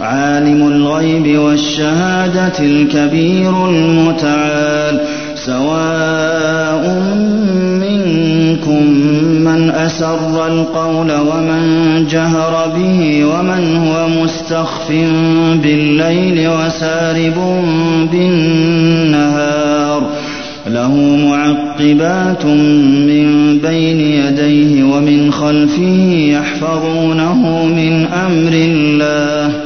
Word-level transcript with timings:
عالم 0.00 0.68
الغيب 0.68 1.38
والشهادة 1.38 2.52
الكبير 2.60 3.68
المتعال. 3.68 5.00
سواء 5.34 7.00
منكم 7.80 8.82
من 9.44 9.70
أسر 9.70 10.46
القول 10.46 11.12
ومن 11.12 12.06
جهر 12.10 12.72
به 12.76 13.24
ومن 13.24 13.76
هو 13.76 14.08
مستخف 14.08 14.90
بالليل 15.62 16.48
وسارب 16.48 17.64
بالنهار. 18.12 20.02
له 20.66 20.94
معقبات 20.96 22.44
من 22.44 23.58
بين 23.58 24.00
يديه 24.00 24.84
ومن 24.84 25.32
خلفه 25.32 26.28
يحفظونه 26.30 27.64
من 27.66 28.06
أمر 28.06 28.52
الله. 28.52 29.65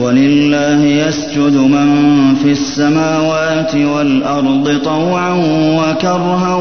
ولله 0.00 0.84
يسجد 0.84 1.56
من 1.56 1.88
في 2.42 2.52
السماوات 2.52 3.74
والأرض 3.74 4.78
طوعا 4.84 5.34
وكرها 5.78 6.56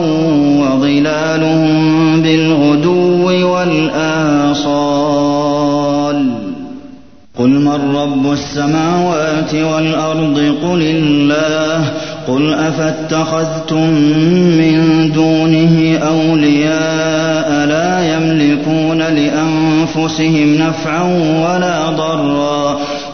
وظلالهم 0.60 2.22
بالغدو 2.22 3.54
والآصال. 3.54 5.00
قل 7.40 7.50
من 7.50 7.96
رب 7.96 8.32
السماوات 8.32 9.56
والأرض؟ 9.56 10.56
قل 10.64 10.82
الله. 10.82 11.92
قل 12.28 12.54
أفاتخذتم 12.54 13.90
من 14.58 15.12
دونه 15.16 15.98
أولياء 15.98 17.66
لا 17.66 18.16
يملكون 18.16 18.98
لأنفسهم 18.98 20.56
نفعا 20.56 21.04
ولا 21.44 21.90
ضرا. 21.90 22.80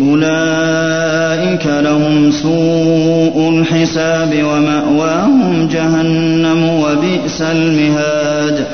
أولئك 0.00 1.66
لهم 1.66 2.30
سوء 2.30 3.50
الحساب 3.50 4.34
ومأواهم 4.34 5.68
جهنم 5.68 6.68
وبئس 6.68 7.42
المهاد 7.42 8.66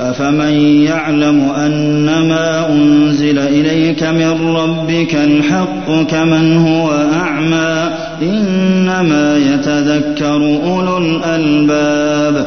أفمن 0.00 0.82
يعلم 0.84 1.50
أن 1.56 2.04
ما 2.04 2.72
أنزل 2.72 3.38
إليك 3.38 4.02
من 4.02 4.56
ربك 4.56 5.14
الحق 5.14 6.02
كمن 6.10 6.56
هو 6.56 6.90
أعمى 7.12 7.90
إنما 8.22 9.36
يتذكر 9.36 10.58
أولو 10.64 10.98
الألباب 10.98 12.46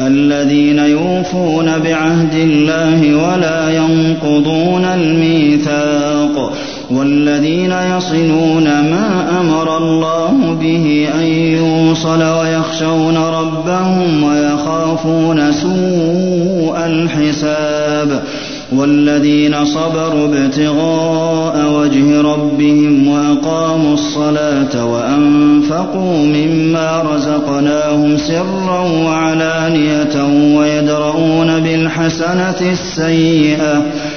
الذين 0.00 0.78
يوفون 0.78 1.78
بعهد 1.78 2.34
الله 2.34 3.14
ولا 3.14 3.70
ينقضون 3.70 4.84
الميثاق 4.84 6.52
والذين 6.96 7.72
يصلون 7.96 8.64
ما 8.64 9.40
أمر 9.40 9.76
الله 9.76 10.56
به 10.60 11.08
أن 11.14 11.24
يوصل 11.26 12.22
ويخشون 12.22 13.16
ربهم 13.16 14.22
ويخافون 14.22 15.52
سوء 15.52 16.76
الحساب 16.86 18.22
والذين 18.72 19.64
صبروا 19.64 20.26
ابتغاء 20.26 21.72
وجه 21.72 22.20
ربهم 22.20 23.08
وأقاموا 23.08 23.94
الصلاة 23.94 24.86
وأنفقوا 24.86 26.16
مما 26.16 27.02
رزقناهم 27.02 28.16
سرا 28.16 28.80
وعلانية 28.80 30.24
ويدرؤون 30.58 31.60
بالحسنة 31.60 32.70
السيئة 32.72 33.82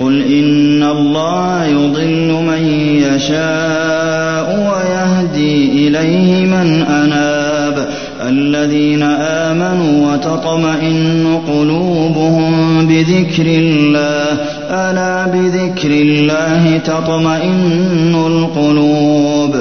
قل 0.00 0.22
إن 0.22 0.82
الله 0.82 1.64
يضل 1.64 2.42
من 2.46 2.64
يشاء 3.04 4.72
ويهدي 4.72 5.88
إليه 5.88 6.46
من 6.46 6.82
أناب 6.82 7.88
الذين 8.28 9.02
آمنوا 9.02 10.12
وتطمئن 10.12 11.40
قلوبهم 11.48 12.86
بذكر 12.86 13.46
الله 13.46 14.38
ألا 14.70 15.26
بذكر 15.26 15.90
الله 15.90 16.78
تطمئن 16.78 18.14
القلوب 18.26 19.54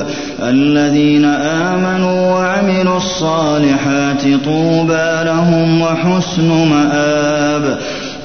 الذين 0.43 1.25
آمنوا 1.25 2.31
وعملوا 2.31 2.97
الصالحات 2.97 4.21
طوبى 4.45 5.09
لهم 5.23 5.81
وحسن 5.81 6.47
مآب 6.69 7.77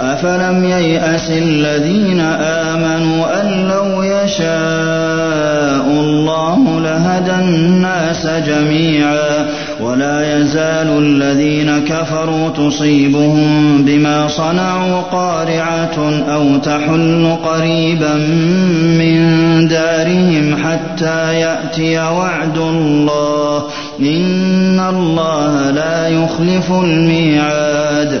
أفلم 0.00 0.64
ييأس 0.64 1.30
الذين 1.30 2.20
آمنوا 2.40 3.40
أن 3.40 3.68
لو 3.68 4.02
يشاء 4.02 5.86
الله 5.86 6.80
لهدى 6.80 7.34
الناس 7.34 8.26
جميعا 8.26 9.46
ولا 9.80 10.38
يزال 10.38 10.98
الذين 10.98 11.84
كفروا 11.84 12.48
تصيبهم 12.48 13.82
بما 13.84 14.28
صنعوا 14.28 15.00
قارعة 15.00 16.24
أو 16.28 16.56
تحل 16.56 17.36
قريبا 17.44 18.14
من 18.98 19.20
دارهم 19.68 20.56
حتى 20.64 21.34
يأتي 21.34 21.98
وعد 21.98 22.58
الله 22.58 23.62
إن 24.00 24.80
الله 24.80 25.70
لا 25.70 26.08
يخلف 26.08 26.70
الميعاد 26.72 28.20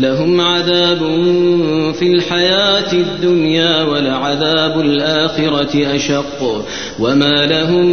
لهم 0.00 0.40
عذاب 0.40 0.98
في 1.98 2.06
الحياة 2.06 2.92
الدنيا 2.92 3.82
ولعذاب 3.82 4.80
الآخرة 4.80 5.96
أشق 5.96 6.64
وما 6.98 7.46
لهم 7.46 7.86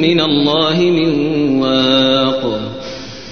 من 0.00 0.20
الله 0.20 0.76
من 0.80 1.10
واق 1.60 2.71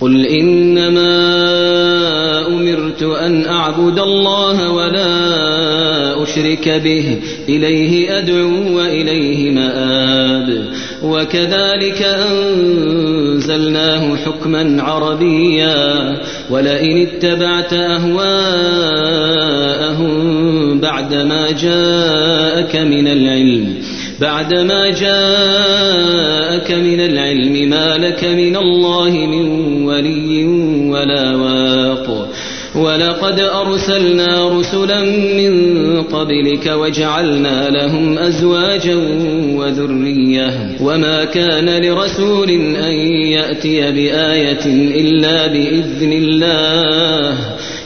قل 0.00 0.26
إنما 0.26 1.18
أمرت 2.46 3.02
أن 3.02 3.46
أعبد 3.46 3.98
الله 3.98 4.70
ولا 4.70 6.22
أشرك 6.22 6.68
به. 6.68 7.18
إليه 7.48 8.18
أدعو 8.18 8.76
وإليه 8.76 9.50
مآب. 9.50 10.64
وكذلك 11.02 12.02
أنزلناه 12.02 14.16
حكما 14.16 14.82
عربيا. 14.82 16.18
ولئن 16.50 17.06
اتبعت 17.06 17.72
أهواءهم 17.72 18.98
بعدما 20.80 21.50
جاءك 21.50 22.76
من 22.76 23.08
العلم 23.08 23.74
بعدما 24.20 24.90
جاءك 24.90 26.70
من 26.70 27.00
العلم 27.00 27.70
ما 27.70 27.96
لك 27.98 28.24
من 28.24 28.56
الله 28.56 29.10
من 29.10 29.46
ولي 29.84 30.44
ولا 30.90 31.36
واق. 31.36 32.28
ولقد 32.74 33.40
أرسلنا 33.40 34.58
رسلا 34.58 35.00
من 35.36 36.02
قبلك 36.02 36.66
وجعلنا 36.66 37.68
لهم 37.68 38.18
أزواجا 38.18 38.94
وذرية. 39.56 40.76
وما 40.80 41.24
كان 41.24 41.84
لرسول 41.84 42.50
أن 42.76 42.92
يأتي 43.32 43.92
بآية 43.92 44.66
إلا 45.00 45.46
بإذن 45.46 46.12
الله. 46.12 47.36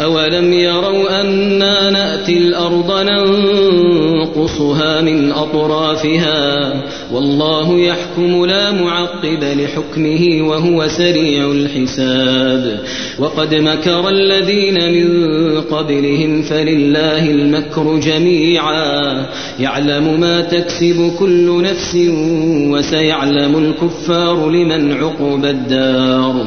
أولم 0.00 0.52
يروا 0.52 1.20
أنا 1.20 1.90
نأتي 1.90 2.38
الأرض 2.38 2.92
ننقصها 3.10 5.00
من 5.00 5.32
أطرافها 5.32 6.72
والله 7.12 7.78
يحكم 7.78 8.46
لا 8.46 8.72
معقب 8.72 9.44
لحكمه 9.44 10.48
وهو 10.48 10.88
سريع 10.88 11.50
الحساب 11.50 12.80
وقد 13.18 13.54
مكر 13.54 14.08
الذين 14.08 14.92
من 14.92 15.60
قبلهم 15.60 16.42
فلله 16.42 17.30
المكر 17.30 17.98
جميعا 17.98 19.26
يعلم 19.60 20.20
ما 20.20 20.40
تكسب 20.40 21.12
كل 21.18 21.62
نفس 21.62 21.96
وسيعلم 22.70 23.58
الكفار 23.58 24.50
لمن 24.50 24.92
عقب 24.92 25.44
الدار 25.44 26.46